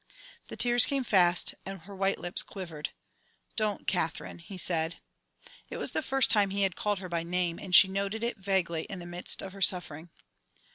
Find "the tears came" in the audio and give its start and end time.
0.47-1.03